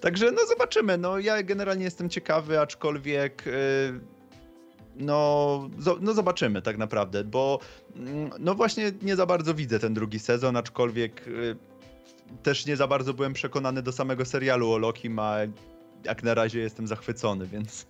Także 0.02 0.32
no 0.32 0.46
zobaczymy. 0.48 0.98
No 0.98 1.20
ja 1.20 1.44
generalnie 1.44 1.84
jestem 1.84 2.10
ciekawy, 2.10 2.60
aczkolwiek 2.60 3.44
yy, 3.46 4.00
no, 5.00 5.70
no 6.02 6.14
zobaczymy 6.14 6.62
tak 6.62 6.78
naprawdę, 6.78 7.24
bo 7.24 7.60
mm, 7.96 8.30
no 8.40 8.56
właśnie 8.56 8.92
nie 9.02 9.16
za 9.16 9.26
bardzo 9.26 9.54
widzę 9.54 9.80
ten 9.80 9.94
drugi 9.94 10.20
sezon, 10.20 10.58
aczkolwiek 10.58 11.28
y, 11.28 11.56
też 12.44 12.66
nie 12.66 12.78
za 12.78 12.88
bardzo 12.88 13.14
byłem 13.14 13.34
przekonany 13.34 13.82
do 13.82 13.92
samego 13.92 14.26
serialu 14.26 14.72
o 14.72 14.78
Loki, 14.78 15.10
a 15.18 15.38
jak 16.04 16.24
na 16.24 16.34
razie 16.34 16.60
jestem 16.60 16.88
zachwycony, 16.88 17.48
więc 17.48 17.88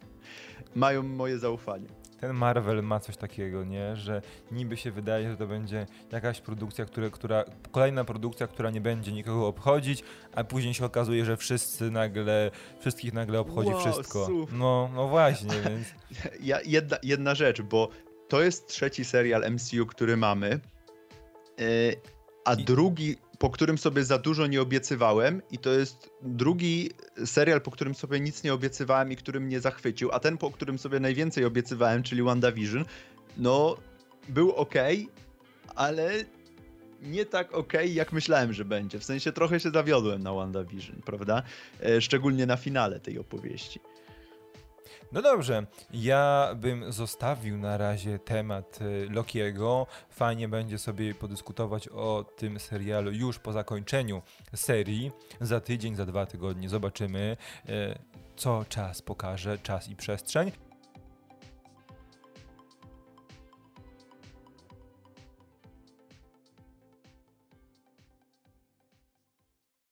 mają 0.75 1.03
moje 1.03 1.39
zaufanie. 1.39 1.87
Ten 2.19 2.33
Marvel 2.33 2.83
ma 2.83 2.99
coś 2.99 3.17
takiego, 3.17 3.63
nie? 3.63 3.95
Że 3.95 4.21
niby 4.51 4.77
się 4.77 4.91
wydaje, 4.91 5.29
że 5.31 5.37
to 5.37 5.47
będzie 5.47 5.85
jakaś 6.11 6.41
produkcja, 6.41 6.85
która, 6.85 7.09
która, 7.09 7.43
kolejna 7.71 8.03
produkcja, 8.03 8.47
która 8.47 8.69
nie 8.71 8.81
będzie 8.81 9.11
nikogo 9.11 9.47
obchodzić, 9.47 10.03
a 10.35 10.43
później 10.43 10.73
się 10.73 10.85
okazuje, 10.85 11.25
że 11.25 11.37
wszyscy 11.37 11.91
nagle, 11.91 12.51
wszystkich 12.79 13.13
nagle 13.13 13.39
obchodzi 13.39 13.69
Wow, 13.71 13.79
wszystko. 13.79 14.25
suf. 14.25 14.51
No, 14.53 14.89
no 14.95 15.07
właśnie, 15.07 15.49
więc 15.69 15.87
Ja, 16.41 16.59
jedna, 16.65 16.97
jedna 17.03 17.35
rzecz, 17.35 17.61
bo 17.61 17.89
to 18.27 18.41
jest 18.41 18.67
trzeci 18.67 19.05
serial 19.05 19.51
MCU, 19.51 19.85
który 19.85 20.17
mamy, 20.17 20.59
y, 21.61 21.95
a 22.45 22.53
I- 22.53 22.63
drugi, 22.65 23.15
po 23.39 23.49
którym 23.49 23.77
sobie 23.77 24.03
za 24.03 24.17
dużo 24.17 24.47
nie 24.47 24.61
obiecywałem 24.61 25.41
i 25.51 25.57
to 25.57 25.69
jest 25.69 26.09
drugi 26.21 26.91
serial, 27.25 27.61
po 27.61 27.71
którym 27.71 27.95
sobie 27.95 28.19
nic 28.19 28.43
nie 28.43 28.53
obiecywałem 28.53 29.11
i 29.11 29.15
który 29.15 29.39
mnie 29.39 29.59
zachwycił, 29.59 30.11
a 30.11 30.19
ten, 30.19 30.37
po 30.37 30.51
którym 30.51 30.77
sobie 30.77 30.99
najwięcej 30.99 31.45
obiecywałem, 31.45 32.03
czyli 32.03 32.23
WandaVision, 32.23 32.85
no 33.37 33.77
był 34.29 34.51
ok, 34.51 34.73
ale 35.75 36.11
nie 37.01 37.25
tak 37.25 37.53
okej, 37.53 37.93
jak 37.93 38.13
myślałem, 38.13 38.53
że 38.53 38.65
będzie. 38.65 38.99
W 38.99 39.03
sensie 39.03 39.31
trochę 39.31 39.59
się 39.59 39.69
zawiodłem 39.71 40.23
na 40.23 40.33
WandaVision, 40.33 41.01
prawda? 41.05 41.43
E, 41.83 42.01
szczególnie 42.01 42.45
na 42.45 42.57
finale 42.57 42.99
tej 42.99 43.19
opowieści. 43.19 43.79
No 45.11 45.21
dobrze, 45.21 45.65
ja 45.93 46.51
bym 46.55 46.91
zostawił 46.93 47.57
na 47.57 47.77
razie 47.77 48.19
temat 48.19 48.79
y, 48.81 49.09
Lokiego. 49.09 49.87
Fajnie 50.09 50.47
będzie 50.47 50.77
sobie 50.77 51.15
podyskutować 51.15 51.87
o 51.87 52.25
tym 52.37 52.59
serialu 52.59 53.11
już 53.11 53.39
po 53.39 53.51
zakończeniu 53.51 54.21
serii. 54.55 55.11
Za 55.41 55.59
tydzień, 55.59 55.95
za 55.95 56.05
dwa 56.05 56.25
tygodnie 56.25 56.69
zobaczymy, 56.69 57.37
y, 57.69 57.99
co 58.35 58.65
czas 58.69 59.01
pokaże, 59.01 59.57
czas 59.59 59.89
i 59.89 59.95
przestrzeń. 59.95 60.66